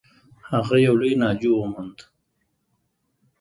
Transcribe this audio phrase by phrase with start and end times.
[0.51, 1.97] هغه یو لوی ناجو و موند.